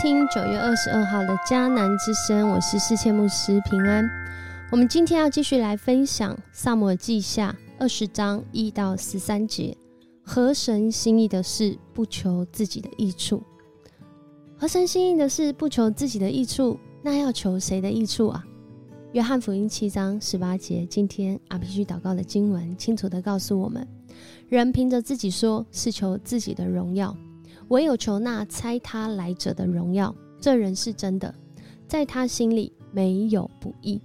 [0.00, 4.02] 听九月二十二号的迦南之声，我是世界牧师平安。
[4.72, 9.76] 我们今天要继续来分享《萨摩尔记下》二十章一到十三节。
[10.22, 13.42] 合神心意的事，不求自己的益处。
[14.56, 18.42] 合神心意的事，不求自己的益处，那要求谁的益处啊？
[19.12, 23.86] 约翰福音七章十八节，今天阿必须祷告的经文，清楚的告诉我们：
[24.48, 27.14] 人凭着自己说是求自己的荣耀。
[27.70, 31.32] 唯有求那猜他来者的荣耀，这人是真的，
[31.86, 34.00] 在他心里没有不义。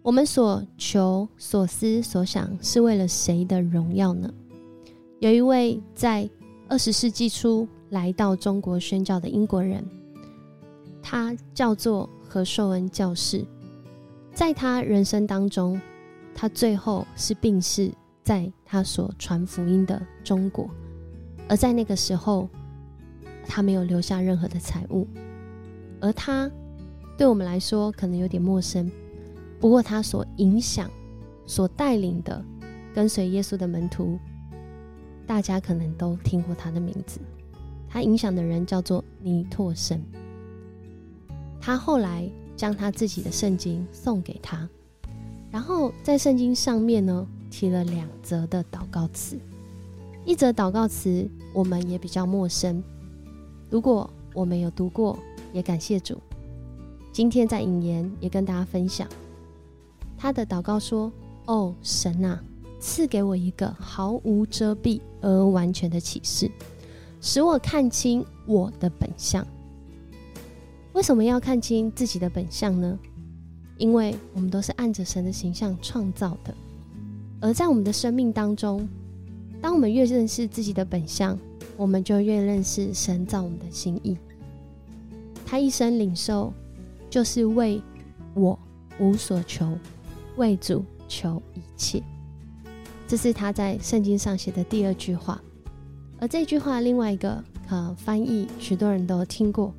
[0.00, 4.32] 我们所求、所思、所想，是为了谁的荣耀呢？
[5.20, 6.28] 有一位在
[6.68, 9.84] 二十世纪初来到中国宣教的英国人，
[11.02, 13.44] 他叫做何寿恩教士。
[14.32, 15.78] 在他人生当中，
[16.34, 17.92] 他最后是病逝
[18.24, 20.66] 在他所传福音的中国，
[21.46, 22.48] 而在那个时候。
[23.46, 25.06] 他没有留下任何的财物，
[26.00, 26.50] 而他
[27.16, 28.90] 对我们来说可能有点陌生。
[29.60, 30.90] 不过，他所影响、
[31.46, 32.44] 所带领的
[32.92, 34.18] 跟随耶稣的门徒，
[35.26, 37.20] 大家可能都听过他的名字。
[37.88, 40.02] 他影响的人叫做尼托生。
[41.60, 44.68] 他后来将他自己的圣经送给他，
[45.50, 49.38] 然后在圣经上面呢提了两则的祷告词。
[50.24, 52.82] 一则祷告词我们也比较陌生。
[53.72, 55.18] 如果我没有读过，
[55.50, 56.18] 也感谢主。
[57.10, 59.08] 今天在引言也跟大家分享
[60.14, 61.10] 他的祷告说
[61.48, 62.38] ：“哦，神啊，
[62.78, 66.50] 赐给我一个毫无遮蔽而完全的启示，
[67.22, 69.42] 使我看清我的本相。
[70.92, 72.98] 为什么要看清自己的本相呢？
[73.78, 76.54] 因为我们都是按着神的形象创造的，
[77.40, 78.86] 而在我们的生命当中，
[79.62, 81.38] 当我们越认识自己的本相。”
[81.76, 84.16] 我们就越认识神造我们的心意。
[85.44, 86.52] 他一生领受，
[87.10, 87.80] 就是为
[88.34, 88.58] 我
[88.98, 89.76] 无所求，
[90.36, 92.02] 为主求一切。
[93.06, 95.42] 这是他在圣经上写的第二句话。
[96.18, 99.74] 而这句话另外一个呃翻译，许多人都听过：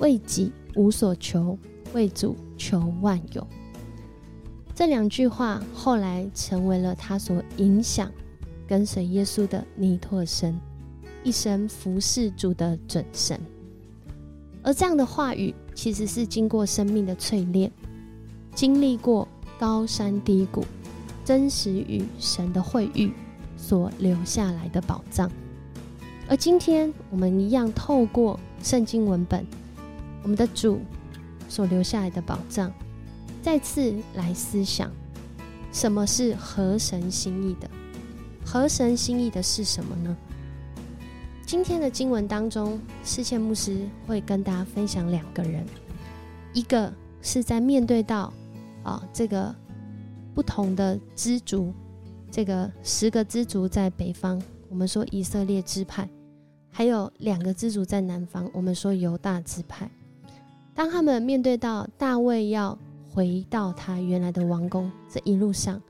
[0.00, 1.58] 为己无所求，
[1.94, 3.46] 为主求万有。
[4.74, 8.12] 这两句话后来成为了他所影响
[8.66, 10.54] 跟随耶稣的尼托生。
[11.26, 13.36] 一生服侍主的准神，
[14.62, 17.68] 而这样的话语其实是经过生命的淬炼，
[18.54, 19.26] 经历过
[19.58, 20.64] 高山低谷，
[21.24, 23.12] 真实与神的会遇
[23.56, 25.28] 所留下来的宝藏。
[26.28, 29.44] 而今天我们一样透过圣经文本，
[30.22, 30.78] 我们的主
[31.48, 32.72] 所留下来的宝藏，
[33.42, 34.92] 再次来思想
[35.72, 37.68] 什么是合神心意的？
[38.44, 40.16] 合神心意的是什么呢？
[41.46, 45.64] 今天的经文当中，世谦牧师会跟大家分享两个人，
[46.52, 46.92] 一个
[47.22, 48.32] 是在面对到
[48.82, 49.54] 啊这个
[50.34, 51.72] 不同的支族，
[52.32, 56.10] 这个十个支族在北方，我们说以色列支派，
[56.68, 59.88] 还有两个支族在南方，我们说犹大支派。
[60.74, 62.76] 当他们面对到大卫要
[63.08, 65.80] 回到他原来的王宫，这一路上，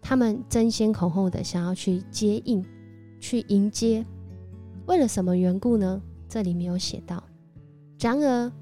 [0.00, 2.64] 他们争先恐后的想要去接应，
[3.20, 4.02] 去迎接。
[4.86, 6.00] 为了什么缘故呢？
[6.28, 7.22] 这里没有写到。
[7.98, 8.52] 然而，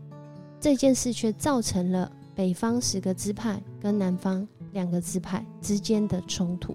[0.58, 6.74] 这件事却造成了北方十个支派跟南方两个支派之间的冲突。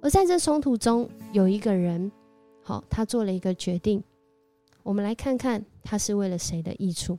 [0.00, 2.10] 而在这冲突中，有一个人，
[2.62, 4.02] 好，他做了一个决定。
[4.82, 7.18] 我们来看看他是为了谁的益处。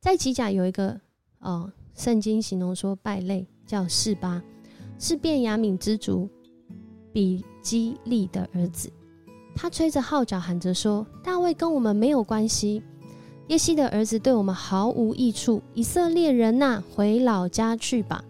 [0.00, 1.00] 在吉甲有一个
[1.40, 4.42] 哦，圣经形容说败类叫示巴，
[4.98, 6.28] 是便雅悯之族
[7.12, 8.92] 比基利的儿子。
[9.56, 12.82] 他吹着号角，喊着说：“大卫跟我们没有关系，
[13.48, 15.62] 耶西的儿子对我们毫无益处。
[15.74, 18.24] 以色列人呐，回老家去吧。”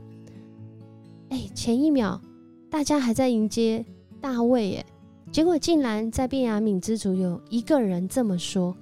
[1.30, 2.20] 哎，前一秒
[2.70, 3.84] 大家还在迎接
[4.20, 4.84] 大卫，哎，
[5.32, 8.76] 结果竟然在便雅悯之族有一个人这么说，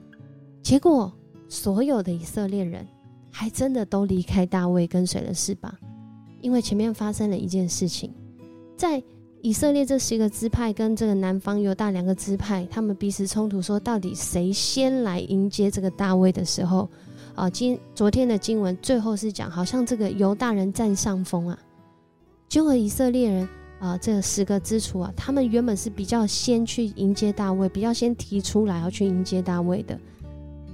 [0.63, 1.11] 结果
[1.49, 2.87] 所有的以色列人
[3.31, 5.79] 还真的都离开大卫，跟随了是吧？
[6.41, 8.13] 因为前面发生了一件事情，
[8.77, 9.03] 在。
[9.43, 16.89] 以色列这十个支派跟这个南方犹大两个支派，他们彼此冲突，说到底谁先来迎接这个大卫的时候，
[17.35, 21.59] 啊，今昨天的经文最后是讲，好像这个犹大人占上风啊，
[22.49, 23.49] 结果以色列人
[23.81, 29.99] 啊，这十个支族啊，他们原本是比较先去迎接大卫，比较先提出来要去迎接大卫的，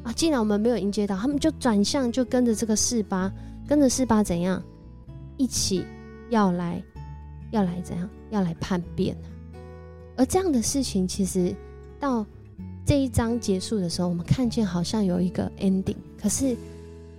[0.02, 3.32] 啊，既然我们没有迎接到，他们就转向，就跟着这个四八，
[3.66, 4.62] 跟着四八怎样，
[5.38, 5.86] 一起
[6.28, 6.82] 要来。
[7.50, 8.08] 要来怎样？
[8.30, 9.16] 要来叛变
[10.16, 11.54] 而这样的事情，其实
[11.98, 12.26] 到
[12.84, 16.56] 这一章结束的时候，我们看见好像有一个 ending，可是，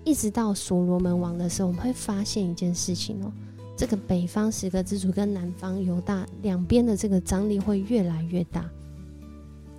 [0.04, 3.32] 一直到所罗门王的时候，我们会发现一件事情哦，
[3.78, 8.70] 这个北方十个支族跟南方犹大两边的这个张力会越来越大。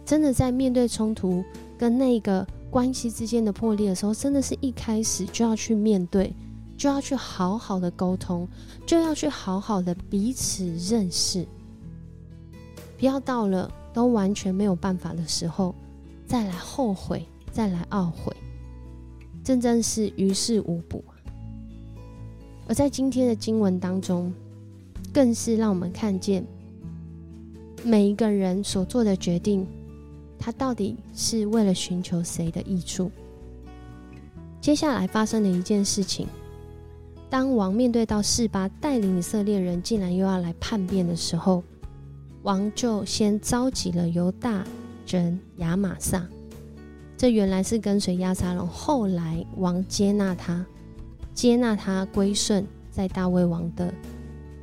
[0.05, 1.45] 真的在面对冲突
[1.79, 6.35] 跟那个关系之间的破裂的时候，真的是一开始就要去面对，
[6.81, 8.49] 就要去好好的沟通，
[8.87, 11.47] 就要去好好的彼此认识，
[12.99, 15.75] 不要到了都完全没有办法的时候，
[16.27, 18.35] 再来后悔，再来懊悔，
[19.45, 21.05] 真正是于事无补。
[22.67, 24.33] 而在今天的经文当中，
[25.13, 26.43] 更是让我们看见
[27.85, 29.67] 每一个人所做的决定。
[30.39, 33.11] 他到底是为了寻求谁的益处？
[34.63, 36.27] 接下来发生的一件事情，
[37.31, 41.63] 当王面对到示巴带领以色列人，竟然又要来叛变的时候，
[42.43, 44.65] 王就先召集了犹大
[45.07, 46.27] 人亚玛撒。
[47.17, 50.67] 这原来是跟随亚撒龙，后来王接纳他，
[51.33, 53.95] 接纳他归顺在大卫王的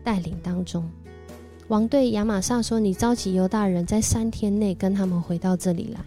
[0.04, 0.84] 带领当中。
[1.70, 6.02] 王对亚玛撒说：“你召集犹大人，在三天内跟他们回到这里来。”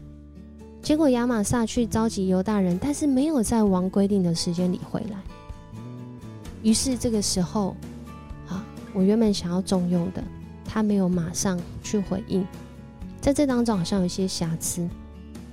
[0.83, 5.19] 结果亚玛撒去召集犹大人，但是没有在王规定的时间里回来。
[6.63, 7.77] 于是这个时候，
[8.49, 10.23] 啊，我原本想要重用的，
[10.65, 12.47] 他没有马上去回应。
[13.21, 14.89] 在这当中好像有些瑕疵，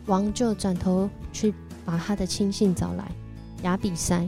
[0.06, 1.54] 王就转头去
[1.86, 3.12] 把他的亲信找来，
[3.64, 4.28] 亚比塞。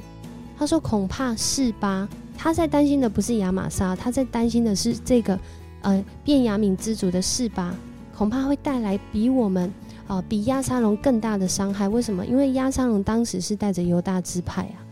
[0.58, 5.40] 他说：“恐怕示巴，他在担心的不是亚玛撒，他在担心的是这个。”
[5.82, 7.74] 呃，变雅敏之主的示巴，
[8.14, 9.72] 恐怕会带来比我们
[10.10, 11.88] 啊，比亚沙龙更大的伤害。
[11.88, 12.25] 为什么？
[12.25, 14.84] 因为亚沙龙当时是带着犹大支派啊，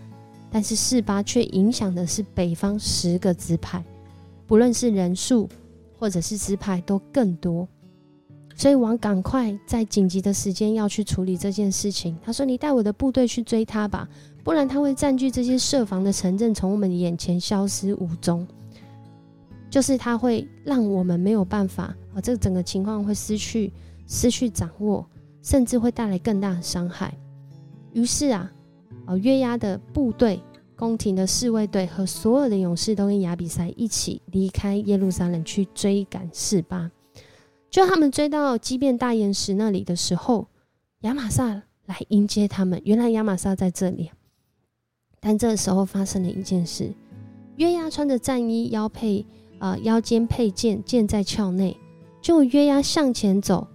[0.50, 3.84] 但是四八却影响的是北方十个支派，
[4.46, 5.48] 不论是人数
[5.98, 7.68] 或者是支派都更多。
[8.56, 12.18] 所以王赶快在紧急的时间要去处理这件事情。
[12.24, 14.10] 他说：“你带我的部队去追他吧，
[14.44, 18.48] 不然他会占据这些设防的城镇，从我们眼前消失无踪。”
[19.70, 23.72] 就是他会让我们没有办法啊，这整个情况会失去
[24.08, 25.06] 失去掌握，
[25.44, 27.14] 甚至会带来更大的伤害。
[27.94, 28.52] 于是啊，
[29.08, 30.40] 啊约押的部队、
[30.76, 36.92] 宫廷的侍卫队和所有的勇士都跟亚比塞一起离开耶路撒冷去追赶示巴。
[37.72, 40.48] 就他们追到基变大岩石那里的时候，
[41.02, 42.80] 亚玛撒来迎接他们。
[42.86, 44.12] 原来亚玛撒在这里，
[45.20, 46.94] 但这时候发生了一件事：
[47.56, 49.26] 约押穿着战衣，腰佩。
[49.60, 51.76] 呃，腰间佩剑，剑在鞘内。
[52.22, 53.68] 就约押向前走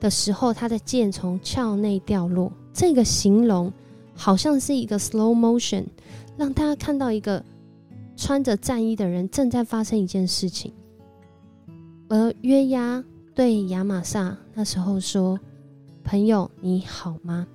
[0.00, 2.50] 的时候，他的剑从鞘内掉落。
[2.72, 3.70] 这个形容
[4.16, 5.84] 好像是一个 slow motion，
[6.36, 7.44] 让大家看到一个
[8.16, 10.72] 穿着战衣的人正在发生一件事情。
[12.08, 13.04] 而约押
[13.34, 15.38] 对亚玛撒那时候说
[16.02, 17.46] ：“朋友，你好吗？”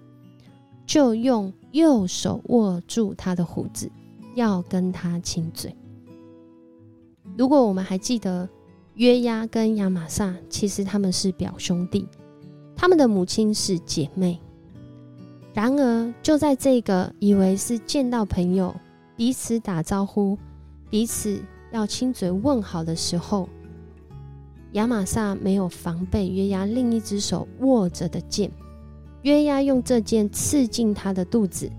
[0.86, 3.90] 就用右手握住他的胡子，
[4.36, 5.76] 要跟他亲嘴。
[7.38, 8.48] 如果我们还记得
[8.96, 12.06] 约押跟亚玛撒，其实他们是表兄弟，
[12.76, 14.38] 他们的母亲是姐妹。
[15.54, 18.76] 然而，就在这个以为是见到朋友、
[19.16, 20.38] 彼此打招呼、
[20.90, 21.42] 彼此
[21.72, 23.50] 要亲嘴问好的时候，
[24.74, 28.50] 亚玛撒没有防备约押另一只手握着的剑，
[29.24, 31.70] 约押用这剑刺进他的肚子，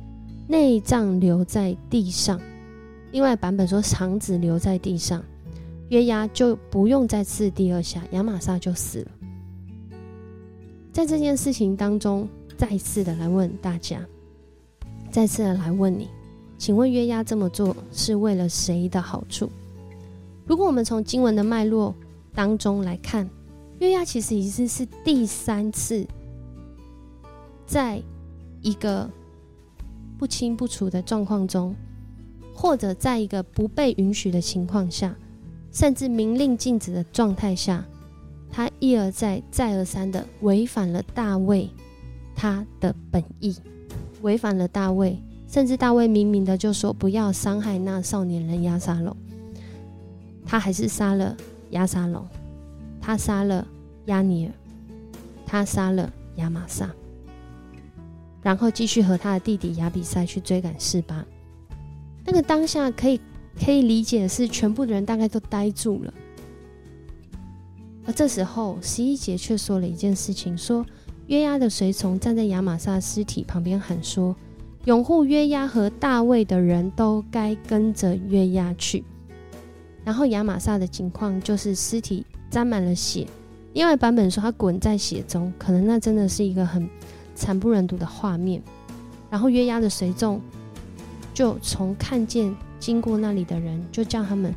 [0.47, 2.39] 内脏留在地上。
[3.11, 5.23] 另外版本说肠子留在地上。
[5.89, 9.11] 约押就不用再刺第二下，亚玛撒就死了。
[10.91, 14.05] 在这件事情当中，再次的来问大家，
[15.11, 16.09] 再次的来问你，
[16.59, 19.51] 请问约押这么做是为了谁的好处？
[20.47, 21.95] 如果我们从经文的脉络
[22.35, 23.29] 当中来看，
[23.79, 26.07] 约押其实已经是第三次，
[27.67, 28.03] 在
[28.61, 29.11] 一个
[30.19, 31.75] 不清不楚的状况中，
[32.55, 35.17] 或者在一个不被允许的情况下。
[35.75, 37.83] 甚至明令禁止的状态下，
[38.51, 41.67] 他一而再、再而三的违反了大卫
[42.35, 43.57] 他的本意，
[44.23, 45.19] 违反了大卫。
[45.49, 49.17] 甚至大卫明明的就说不要伤害那少年人亚沙龙，
[50.47, 51.37] 他还是杀了
[51.71, 52.27] 亚沙龙，
[53.01, 53.67] 他杀了
[54.07, 54.53] 亚尼尔，
[55.45, 56.91] 他杀了亚玛撒，
[58.43, 61.25] 然后继续和他的弟弟亚比赛去追赶示巴。
[62.25, 63.21] 那个当下可以。
[63.63, 66.15] 可以理解的是，全部的人大概都呆住了。
[68.07, 70.87] 而这时候，十一节却说了一件事情：说
[71.29, 74.35] 约押的随从站在亚玛撒尸体旁边喊说
[74.85, 79.05] ：“拥护约押和大卫的人都该跟着约押去。”
[80.05, 83.27] 然后亚玛撒的情况就是尸体沾满了血，
[83.73, 86.89] 另外版本说他滚在血中，可能那真的是一个很
[87.35, 88.61] 惨不忍睹的画面。
[89.31, 90.41] 然后约押的随众
[91.33, 94.53] 就从看见经过那里的人，就叫他们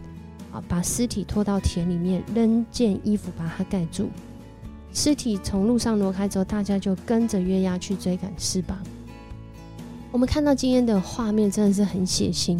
[0.52, 4.10] 啊把尸体拖到田里面，扔件衣服把它盖住。
[4.96, 8.82] 尸体从路上挪开之后，大家就跟着月牙去追赶尸吧。
[10.10, 12.58] 我们看到今天的画面真的是很血腥，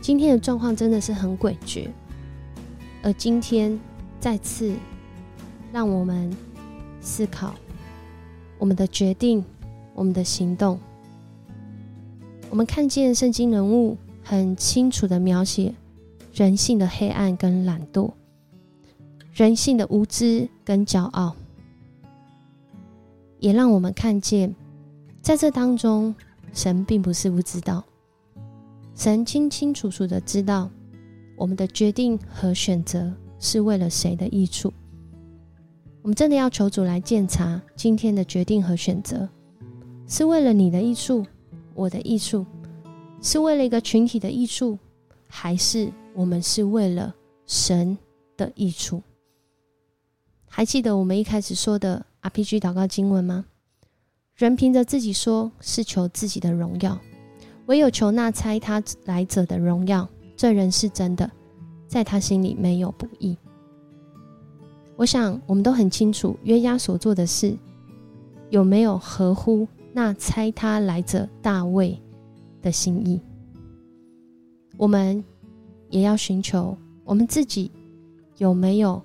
[0.00, 1.88] 今天的状况真的是很诡谲，
[3.02, 3.76] 而今天
[4.20, 4.72] 再次
[5.72, 6.32] 让我们
[7.00, 7.52] 思考
[8.56, 9.44] 我们的决定、
[9.94, 10.78] 我们的行动。
[12.48, 15.74] 我们看见圣经人物很清楚的描写
[16.32, 18.12] 人性的黑暗跟懒惰。
[19.38, 21.32] 人性的无知跟骄傲，
[23.38, 24.52] 也让我们看见，
[25.22, 26.12] 在这当中，
[26.52, 27.84] 神并不是不知道，
[28.96, 30.68] 神清清楚楚的知道
[31.36, 34.72] 我们的决定和选择是为了谁的益处。
[36.02, 39.28] 我们真的要求主来检查今天的决定和选择，
[40.08, 41.24] 是为了你的益处，
[41.74, 42.44] 我的益处，
[43.22, 44.76] 是为了一个群体的益处，
[45.28, 47.14] 还是我们是为了
[47.46, 47.96] 神
[48.36, 49.00] 的益处？
[50.48, 53.44] 还记得我们一开始说的 RPG 祷告经文吗？
[54.34, 56.98] 人凭着自己说是求自己的荣耀，
[57.66, 60.08] 唯有求那猜他来者的荣耀。
[60.36, 61.30] 这人是真的，
[61.86, 63.36] 在他心里没有不义。
[64.96, 67.56] 我想我们都很清楚，约押所做的事
[68.50, 72.00] 有没有合乎那猜他来者大卫
[72.62, 73.20] 的心意？
[74.76, 75.22] 我们
[75.90, 77.70] 也要寻求我们自己
[78.38, 79.00] 有没有。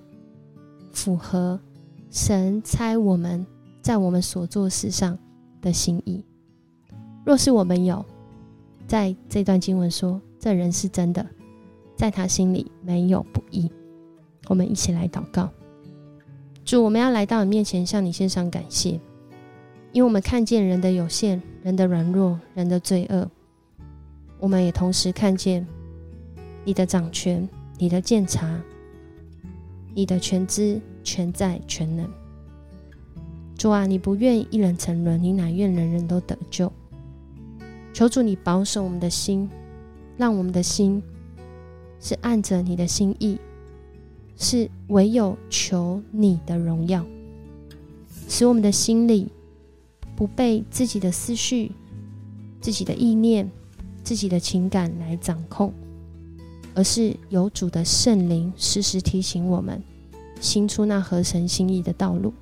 [0.94, 1.60] 符合
[2.08, 3.44] 神猜我们
[3.82, 5.18] 在我们所做事上
[5.60, 6.24] 的心意。
[7.26, 8.02] 若是我们有，
[8.86, 11.26] 在这段经文说这人是真的，
[11.96, 13.70] 在他心里没有不义。
[14.46, 15.50] 我们一起来祷告，
[16.64, 19.00] 主，我们要来到你面前，向你献上感谢，
[19.92, 23.28] 因为我们看见人的有限、人的软弱、人的罪恶，
[24.38, 25.66] 我们也同时看见
[26.64, 27.48] 你的掌权、
[27.78, 28.60] 你的鉴察。
[29.94, 32.08] 你的全知全在全能，
[33.56, 36.70] 主啊，你不愿一人沉沦，你乃愿人人都得救。
[37.92, 39.48] 求主你保守我们的心，
[40.16, 41.00] 让我们的心
[42.00, 43.38] 是按着你的心意，
[44.36, 47.06] 是唯有求你的荣耀，
[48.28, 49.28] 使我们的心里
[50.16, 51.70] 不被自己的思绪、
[52.60, 53.48] 自己的意念、
[54.02, 55.72] 自己的情感来掌控。
[56.74, 59.82] 而是有主的圣灵时时提醒我们，
[60.40, 62.32] 行出那合神心意的道路。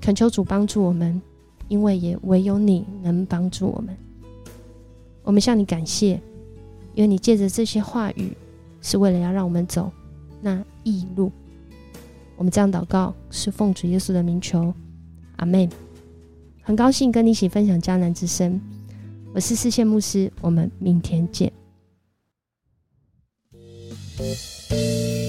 [0.00, 1.20] 恳求主帮助我们，
[1.68, 3.96] 因为也唯有你能帮助我们。
[5.22, 6.20] 我们向你感谢，
[6.94, 8.36] 因为你借着这些话语，
[8.82, 9.90] 是为了要让我们走
[10.40, 11.32] 那异路。
[12.36, 14.72] 我们这样祷告，是奉主耶稣的名求，
[15.36, 15.68] 阿门。
[16.62, 18.60] 很高兴跟你一起分享迦南之声，
[19.34, 21.52] 我是四线牧师，我们明天见。
[24.24, 25.23] Música